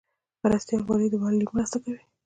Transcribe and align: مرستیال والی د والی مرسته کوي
مرستیال 0.43 0.81
والی 0.87 1.07
د 1.11 1.15
والی 1.21 1.45
مرسته 1.57 1.77
کوي 1.83 2.01